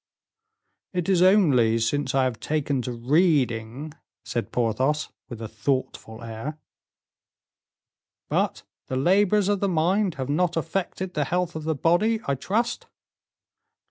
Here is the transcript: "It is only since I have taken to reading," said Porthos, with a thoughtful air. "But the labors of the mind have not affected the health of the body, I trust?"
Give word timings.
"It 0.93 1.07
is 1.09 1.21
only 1.21 1.77
since 1.77 2.15
I 2.15 2.23
have 2.23 2.39
taken 2.39 2.81
to 2.81 2.91
reading," 2.91 3.93
said 4.25 4.51
Porthos, 4.51 5.09
with 5.29 5.39
a 5.43 5.47
thoughtful 5.47 6.23
air. 6.23 6.57
"But 8.27 8.63
the 8.87 8.97
labors 8.97 9.47
of 9.47 9.59
the 9.59 9.69
mind 9.69 10.15
have 10.15 10.27
not 10.27 10.57
affected 10.57 11.13
the 11.13 11.25
health 11.25 11.55
of 11.55 11.65
the 11.65 11.75
body, 11.75 12.19
I 12.27 12.33
trust?" 12.33 12.87